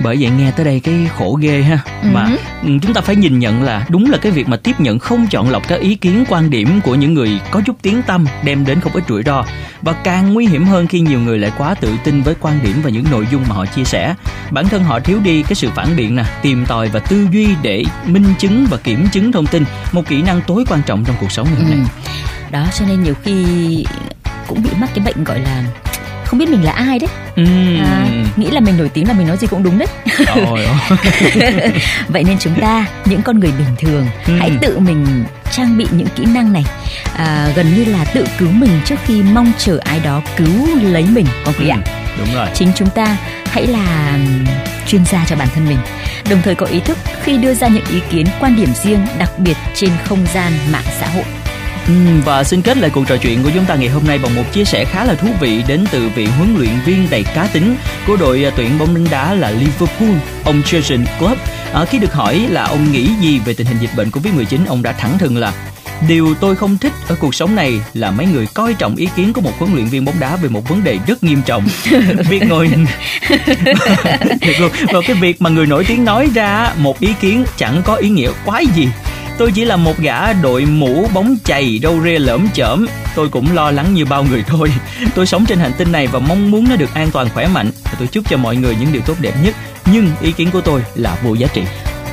bởi 0.00 0.16
vậy 0.20 0.30
nghe 0.38 0.50
tới 0.50 0.64
đây 0.64 0.80
cái 0.80 1.08
khổ 1.18 1.38
ghê 1.42 1.62
ha 1.62 1.78
mà 2.02 2.30
ừ. 2.62 2.68
chúng 2.82 2.94
ta 2.94 3.00
phải 3.00 3.16
nhìn 3.16 3.38
nhận 3.38 3.62
là 3.62 3.86
đúng 3.88 4.10
là 4.10 4.18
cái 4.18 4.32
việc 4.32 4.48
mà 4.48 4.56
tiếp 4.56 4.80
nhận 4.80 4.98
không 4.98 5.26
chọn 5.30 5.50
lọc 5.50 5.68
các 5.68 5.80
ý 5.80 5.94
kiến 5.94 6.24
quan 6.28 6.50
điểm 6.50 6.80
của 6.84 6.94
những 6.94 7.14
người 7.14 7.40
có 7.50 7.60
chút 7.66 7.76
tiếng 7.82 8.02
tâm 8.02 8.26
đem 8.44 8.64
đến 8.64 8.80
không 8.80 8.92
ít 8.92 9.04
rủi 9.08 9.22
ro 9.22 9.44
và 9.82 9.92
càng 9.92 10.34
nguy 10.34 10.46
hiểm 10.46 10.64
hơn 10.64 10.86
khi 10.86 11.00
nhiều 11.00 11.20
người 11.20 11.38
lại 11.38 11.52
quá 11.58 11.74
tự 11.74 11.94
tin 12.04 12.22
với 12.22 12.34
quan 12.40 12.58
điểm 12.62 12.76
và 12.82 12.90
những 12.90 13.04
nội 13.10 13.26
dung 13.32 13.42
mà 13.48 13.54
họ 13.54 13.66
chia 13.66 13.84
sẻ 13.84 14.14
bản 14.50 14.68
thân 14.68 14.84
họ 14.84 15.00
thiếu 15.00 15.18
đi 15.24 15.42
cái 15.42 15.54
sự 15.54 15.70
phản 15.74 15.96
biện 15.96 16.16
nè 16.16 16.24
tìm 16.42 16.66
tòi 16.66 16.88
và 16.88 17.00
tư 17.00 17.26
duy 17.32 17.48
để 17.62 17.84
minh 18.06 18.34
chứng 18.38 18.66
và 18.70 18.76
kiểm 18.76 19.08
chứng 19.12 19.32
thông 19.32 19.46
tin 19.46 19.64
một 19.92 20.08
kỹ 20.08 20.22
năng 20.22 20.40
tối 20.46 20.64
quan 20.68 20.82
trọng 20.86 21.04
trong 21.04 21.16
cuộc 21.20 21.32
sống 21.32 21.48
ngày 21.50 21.62
hôm 21.62 21.70
nay 21.70 21.78
ừ. 21.78 22.10
đó 22.50 22.66
cho 22.78 22.86
nên 22.86 23.02
nhiều 23.02 23.14
khi 23.22 23.44
cũng 24.46 24.62
bị 24.62 24.70
mắc 24.80 24.90
cái 24.94 25.04
bệnh 25.04 25.24
gọi 25.24 25.40
là 25.40 25.64
không 26.32 26.38
biết 26.38 26.50
mình 26.50 26.64
là 26.64 26.72
ai 26.72 26.98
đấy. 26.98 27.08
Ừ. 27.36 27.44
à, 27.78 28.06
nghĩ 28.36 28.50
là 28.50 28.60
mình 28.60 28.78
nổi 28.78 28.90
tiếng 28.94 29.08
là 29.08 29.14
mình 29.14 29.26
nói 29.26 29.36
gì 29.36 29.46
cũng 29.46 29.62
đúng 29.62 29.78
đấy. 29.78 29.88
Vậy 32.08 32.24
nên 32.24 32.38
chúng 32.38 32.60
ta 32.60 32.86
những 33.04 33.22
con 33.22 33.40
người 33.40 33.52
bình 33.58 33.76
thường 33.78 34.06
ừ. 34.26 34.32
hãy 34.38 34.50
tự 34.60 34.78
mình 34.78 35.24
trang 35.50 35.78
bị 35.78 35.86
những 35.90 36.06
kỹ 36.16 36.24
năng 36.24 36.52
này. 36.52 36.64
À, 37.16 37.48
gần 37.56 37.74
như 37.74 37.84
là 37.84 38.04
tự 38.04 38.24
cứu 38.38 38.50
mình 38.50 38.80
trước 38.84 38.96
khi 39.04 39.22
mong 39.22 39.52
chờ 39.58 39.78
ai 39.84 40.00
đó 40.00 40.22
cứu 40.36 40.68
lấy 40.82 41.04
mình 41.12 41.26
con 41.44 41.54
quý 41.58 41.68
ừ. 41.68 41.70
ạ 41.70 41.78
đúng 42.18 42.34
rồi. 42.34 42.46
Chính 42.54 42.72
chúng 42.76 42.90
ta 42.90 43.16
hãy 43.44 43.66
là 43.66 44.18
chuyên 44.86 45.04
gia 45.04 45.24
cho 45.28 45.36
bản 45.36 45.48
thân 45.54 45.68
mình. 45.68 45.78
Đồng 46.30 46.42
thời 46.42 46.54
có 46.54 46.66
ý 46.66 46.80
thức 46.80 46.98
khi 47.22 47.38
đưa 47.38 47.54
ra 47.54 47.68
những 47.68 47.84
ý 47.90 48.00
kiến 48.10 48.26
quan 48.40 48.56
điểm 48.56 48.68
riêng 48.82 49.06
đặc 49.18 49.30
biệt 49.38 49.56
trên 49.74 49.90
không 50.04 50.26
gian 50.34 50.52
mạng 50.72 50.86
xã 51.00 51.06
hội 51.06 51.24
và 52.24 52.44
xin 52.44 52.62
kết 52.62 52.76
lại 52.76 52.90
cuộc 52.90 53.04
trò 53.08 53.16
chuyện 53.16 53.42
của 53.42 53.50
chúng 53.54 53.64
ta 53.64 53.74
ngày 53.74 53.88
hôm 53.88 54.06
nay 54.06 54.18
bằng 54.18 54.34
một 54.34 54.44
chia 54.52 54.64
sẻ 54.64 54.84
khá 54.84 55.04
là 55.04 55.14
thú 55.14 55.28
vị 55.40 55.62
đến 55.68 55.84
từ 55.92 56.08
vị 56.14 56.26
huấn 56.26 56.54
luyện 56.58 56.72
viên 56.84 57.10
đầy 57.10 57.24
cá 57.34 57.46
tính 57.46 57.76
của 58.06 58.16
đội 58.16 58.44
à, 58.44 58.50
tuyển 58.56 58.78
bóng 58.78 58.94
đánh 58.94 59.06
đá 59.10 59.34
là 59.34 59.50
Liverpool, 59.50 60.10
ông 60.44 60.62
Jurgen 60.62 61.04
Klopp. 61.18 61.40
À, 61.72 61.84
khi 61.84 61.98
được 61.98 62.12
hỏi 62.12 62.46
là 62.50 62.64
ông 62.64 62.92
nghĩ 62.92 63.08
gì 63.20 63.38
về 63.38 63.54
tình 63.54 63.66
hình 63.66 63.76
dịch 63.80 63.90
bệnh 63.96 64.10
Covid-19, 64.10 64.58
ông 64.66 64.82
đã 64.82 64.92
thẳng 64.92 65.18
thừng 65.18 65.36
là 65.36 65.52
Điều 66.08 66.34
tôi 66.34 66.56
không 66.56 66.78
thích 66.78 66.92
ở 67.08 67.16
cuộc 67.20 67.34
sống 67.34 67.54
này 67.54 67.80
là 67.94 68.10
mấy 68.10 68.26
người 68.26 68.46
coi 68.54 68.74
trọng 68.74 68.96
ý 68.96 69.08
kiến 69.16 69.32
của 69.32 69.40
một 69.40 69.52
huấn 69.58 69.74
luyện 69.74 69.86
viên 69.86 70.04
bóng 70.04 70.20
đá 70.20 70.36
về 70.36 70.48
một 70.48 70.68
vấn 70.68 70.84
đề 70.84 70.98
rất 71.06 71.24
nghiêm 71.24 71.42
trọng. 71.42 71.68
việc 72.28 72.42
ngồi 72.48 72.70
và 74.92 75.00
cái 75.06 75.16
việc 75.20 75.42
mà 75.42 75.50
người 75.50 75.66
nổi 75.66 75.84
tiếng 75.84 76.04
nói 76.04 76.28
ra 76.34 76.72
một 76.76 77.00
ý 77.00 77.14
kiến 77.20 77.44
chẳng 77.56 77.82
có 77.84 77.94
ý 77.94 78.08
nghĩa 78.08 78.30
quái 78.44 78.66
gì 78.66 78.88
Tôi 79.38 79.52
chỉ 79.52 79.64
là 79.64 79.76
một 79.76 79.98
gã 79.98 80.32
đội 80.32 80.64
mũ 80.64 81.08
bóng 81.14 81.36
chày 81.44 81.80
râu 81.82 82.02
ria 82.04 82.18
lởm 82.18 82.48
chởm. 82.54 82.86
Tôi 83.14 83.28
cũng 83.28 83.54
lo 83.54 83.70
lắng 83.70 83.94
như 83.94 84.04
bao 84.04 84.24
người 84.24 84.44
thôi. 84.46 84.72
Tôi 85.14 85.26
sống 85.26 85.46
trên 85.46 85.58
hành 85.58 85.72
tinh 85.78 85.92
này 85.92 86.06
và 86.06 86.18
mong 86.18 86.50
muốn 86.50 86.66
nó 86.68 86.76
được 86.76 86.94
an 86.94 87.10
toàn 87.12 87.28
khỏe 87.34 87.46
mạnh. 87.46 87.70
Và 87.84 87.92
tôi 87.98 88.08
chúc 88.08 88.24
cho 88.30 88.36
mọi 88.36 88.56
người 88.56 88.76
những 88.80 88.92
điều 88.92 89.02
tốt 89.02 89.14
đẹp 89.20 89.34
nhất. 89.44 89.54
Nhưng 89.92 90.10
ý 90.20 90.32
kiến 90.32 90.48
của 90.52 90.60
tôi 90.60 90.82
là 90.94 91.16
vô 91.22 91.34
giá 91.34 91.46
trị. 91.54 91.62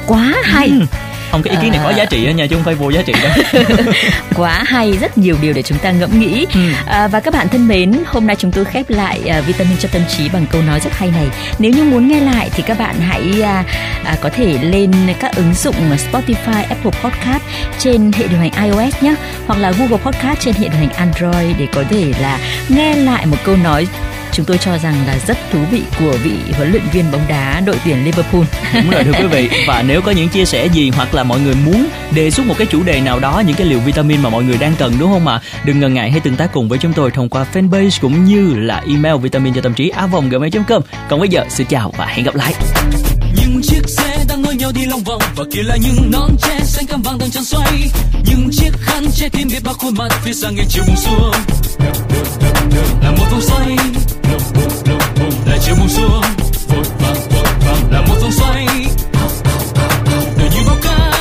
Quá 0.07 0.33
hay. 0.43 0.67
Ừ 0.67 0.85
không 1.31 1.43
cái 1.43 1.51
ý 1.51 1.57
kiến 1.62 1.71
này 1.71 1.79
có 1.83 1.93
giá 1.98 2.05
trị 2.05 2.25
đó 2.25 2.31
nha 2.31 2.48
chứ 2.48 2.55
không 2.55 2.65
phải 2.65 2.75
vô 2.75 2.89
giá 2.89 3.01
trị 3.01 3.13
đâu. 3.24 3.63
Quá 4.36 4.63
hay 4.65 4.91
rất 4.91 5.17
nhiều 5.17 5.38
điều 5.41 5.53
để 5.53 5.62
chúng 5.62 5.77
ta 5.77 5.91
ngẫm 5.91 6.19
nghĩ. 6.19 6.45
Ừ. 6.53 6.59
à, 6.86 7.07
và 7.07 7.19
các 7.19 7.33
bạn 7.33 7.50
thân 7.50 7.67
mến 7.67 7.93
hôm 8.05 8.27
nay 8.27 8.36
chúng 8.39 8.51
tôi 8.51 8.65
khép 8.65 8.89
lại 8.89 9.21
uh, 9.39 9.48
vitamin 9.48 9.77
cho 9.77 9.89
tâm 9.91 10.01
trí 10.17 10.29
bằng 10.29 10.45
câu 10.51 10.62
nói 10.62 10.79
rất 10.79 10.93
hay 10.93 11.12
này. 11.12 11.27
Nếu 11.59 11.71
như 11.71 11.83
muốn 11.83 12.07
nghe 12.07 12.19
lại 12.19 12.50
thì 12.53 12.63
các 12.63 12.79
bạn 12.79 12.95
hãy 13.00 13.33
uh, 13.39 13.65
uh, 14.13 14.21
có 14.21 14.29
thể 14.29 14.57
lên 14.62 14.91
các 15.19 15.36
ứng 15.36 15.53
dụng 15.53 15.75
Spotify, 16.12 16.63
Apple 16.69 16.91
Podcast 17.03 17.43
trên 17.79 18.12
hệ 18.12 18.27
điều 18.27 18.39
hành 18.39 18.51
iOS 18.63 19.03
nhé 19.03 19.15
hoặc 19.48 19.59
là 19.59 19.71
Google 19.71 19.98
Podcast 19.98 20.39
trên 20.39 20.53
hệ 20.53 20.67
điều 20.67 20.79
hành 20.79 20.89
Android 20.89 21.55
để 21.59 21.67
có 21.74 21.83
thể 21.89 22.13
là 22.21 22.39
nghe 22.69 22.95
lại 22.95 23.25
một 23.25 23.38
câu 23.43 23.55
nói 23.63 23.88
chúng 24.39 24.46
tôi 24.46 24.58
cho 24.58 24.77
rằng 24.77 24.96
là 25.08 25.17
rất 25.27 25.38
thú 25.51 25.60
vị 25.72 25.81
của 26.00 26.17
vị 26.24 26.31
huấn 26.53 26.72
luyện 26.72 26.84
viên 26.91 27.12
bóng 27.12 27.22
đá 27.27 27.62
đội 27.65 27.75
tuyển 27.86 28.05
Liverpool. 28.05 28.41
Đúng 28.74 28.89
rồi 28.89 29.03
thưa 29.03 29.12
quý 29.12 29.27
vị. 29.27 29.50
Và 29.67 29.84
nếu 29.88 30.01
có 30.01 30.12
những 30.12 30.29
chia 30.29 30.46
sẻ 30.46 30.65
gì 30.65 30.89
hoặc 30.89 31.13
là 31.13 31.24
mọi 31.24 31.39
người 31.39 31.55
muốn 31.65 31.88
đề 32.12 32.31
xuất 32.31 32.46
một 32.46 32.55
cái 32.58 32.67
chủ 32.67 32.84
đề 32.84 33.01
nào 33.01 33.19
đó 33.19 33.43
những 33.48 33.55
cái 33.55 33.67
liều 33.67 33.79
vitamin 33.79 34.22
mà 34.22 34.29
mọi 34.29 34.43
người 34.43 34.58
đang 34.58 34.74
cần 34.79 34.93
đúng 35.00 35.12
không 35.12 35.27
ạ? 35.27 35.41
Đừng 35.63 35.79
ngần 35.79 35.93
ngại 35.93 36.12
hãy 36.12 36.19
tương 36.19 36.36
tác 36.36 36.51
cùng 36.53 36.69
với 36.69 36.79
chúng 36.79 36.93
tôi 36.93 37.12
thông 37.12 37.29
qua 37.29 37.46
fanpage 37.53 37.98
cũng 38.01 38.25
như 38.25 38.53
là 38.55 38.84
email 38.88 39.15
vitamin 39.17 39.53
cho 39.53 39.62
tâm 39.62 39.74
trí 39.74 39.89
a 39.89 40.08
gmail.com. 40.29 40.81
Còn 41.10 41.19
bây 41.19 41.29
giờ 41.29 41.46
xin 41.50 41.67
chào 41.67 41.93
và 41.98 42.05
hẹn 42.05 42.25
gặp 42.25 42.36
lại. 42.36 42.53
Nhưng 43.36 43.50
những 43.51 43.62
chiếc 43.62 43.81
xe 43.88 44.17
với 44.50 44.58
nhau 44.58 44.72
đi 44.72 44.86
lòng 44.86 45.03
vòng, 45.03 45.22
và 45.36 45.44
kia 45.51 45.63
là 45.63 45.75
những 45.75 46.12
nón 46.12 46.38
che 46.41 46.60
xanh 46.63 46.86
cam 46.88 47.01
vàng 47.01 47.18
đang 47.18 47.32
tràn 47.32 47.44
xoay. 47.44 47.91
Những 48.25 48.50
chiếc 48.51 48.72
khăn 48.82 49.06
che 49.15 49.29
kín 49.29 49.48
biết 49.48 49.63
bao 49.63 49.74
khuôn 49.74 49.96
mặt 49.98 50.08
phía 50.24 50.34
xa 50.34 50.50
ngày 50.50 50.65
chiều 50.70 50.84
buông 50.88 50.96
xuống 50.96 51.32
là 53.01 53.12
một 53.12 53.25
vòng 53.32 53.41
xoay, 53.41 53.77
là 55.46 55.58
chiều 55.65 55.75
buông 55.75 55.89
xuống 55.89 56.22
là 57.91 58.01
một 58.01 58.15
vòng 58.22 58.32
xoay 58.32 58.65
đời 60.38 60.50
như 60.56 60.62
bao 60.68 60.77
ca. 60.82 61.12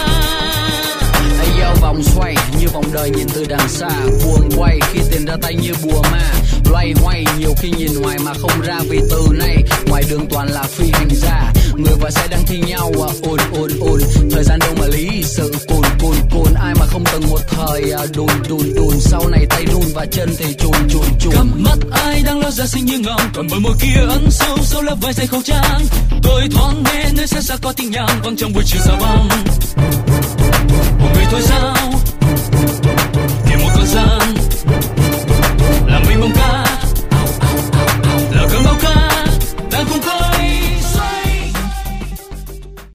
Ayo 1.39 1.75
vòng 1.81 2.03
xoay, 2.03 2.37
như 2.61 2.67
vòng 2.73 2.93
đời 2.93 3.11
nhìn 3.11 3.27
từ 3.35 3.45
đằng 3.49 3.69
xa. 3.69 3.91
Buồn 4.25 4.49
quay 4.57 4.79
khi 4.93 5.01
tiền 5.11 5.25
ra 5.25 5.37
tay 5.43 5.55
như 5.55 5.73
bùa 5.83 6.03
ma. 6.03 6.33
Loay 6.71 6.93
hoay 7.03 7.25
nhiều 7.39 7.55
khi 7.61 7.71
nhìn 7.71 8.01
ngoài 8.01 8.19
mà 8.25 8.33
không 8.35 8.61
ra, 8.61 8.79
vì 8.91 9.01
từ 9.11 9.27
nay 9.33 9.57
ngoài 9.87 10.05
đường 10.11 10.27
toàn 10.31 10.49
là 10.49 10.63
phi 10.63 10.91
hành 10.93 11.09
gia 11.13 11.53
người 11.79 11.95
và 12.01 12.11
xe 12.11 12.27
đang 12.31 12.47
thi 12.47 12.59
nhau 12.59 12.93
à, 13.09 13.09
ồn 13.23 13.39
ồn 13.53 13.71
ồn 13.81 14.01
thời 14.31 14.45
gian 14.45 14.59
đâu 14.59 14.75
mà 14.81 14.87
lý 14.87 15.23
sự. 15.23 15.53
Cồn 15.69 15.83
cồn 16.01 16.17
cồn 16.31 16.55
ai 16.55 16.75
mà 16.75 16.87
không 16.87 17.05
từng 17.13 17.23
một 17.31 17.41
thời 17.49 17.93
à, 17.93 18.07
đùn 18.15 18.31
đùn 18.49 18.75
đùn 18.75 19.01
sau 19.01 19.29
này 19.29 19.47
tay 19.51 19.65
đùn 19.65 19.85
và 19.95 20.07
chân 20.07 20.35
thì 20.39 20.55
chùn 20.59 20.89
chùn 20.89 21.05
chùn. 21.21 21.33
Cặp 21.33 21.47
mắt 21.57 21.79
ai 22.05 22.23
đang 22.23 22.41
lo 22.41 22.51
ra 22.51 22.67
xinh 22.67 22.87
như 22.87 22.99
ngọc. 22.99 23.21
Còn 23.35 23.47
bờ 23.51 23.59
môi 23.59 23.75
kia 23.81 24.01
ấn 24.09 24.31
sâu 24.31 24.59
sâu 24.63 24.83
lớp 24.83 24.97
vai 25.01 25.13
dày 25.13 25.27
khẩu 25.27 25.43
trang. 25.43 25.81
Tôi 26.23 26.49
thoáng 26.55 26.83
nghe 26.85 27.05
nơi 27.17 27.27
xa 27.27 27.41
xa 27.41 27.57
có 27.63 27.73
tiếng 27.73 27.91
nhạc 27.91 28.19
vang 28.25 28.37
trong 28.37 28.53
buổi 28.53 28.63
chiều 28.67 28.81
xa 28.81 28.93
băng 29.01 29.29
một 30.99 31.09
người 31.15 31.25
thôi 31.31 31.41
sao? 31.43 31.75
Tìm 33.51 33.59
một 33.63 33.71
con 33.75 33.87
gian. 33.87 34.35
Làm 35.87 36.03
mình 36.09 36.21
mong 36.21 36.33
cao 36.37 36.68